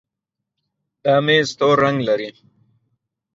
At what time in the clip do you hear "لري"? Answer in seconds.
2.07-2.29